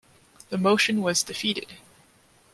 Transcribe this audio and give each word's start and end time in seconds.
The 0.49 0.57
motion 0.57 1.03
was 1.03 1.21
defeated. 1.21 1.73